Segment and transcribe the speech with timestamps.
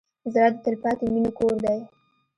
[0.33, 1.79] زړه د تلپاتې مینې کور دی.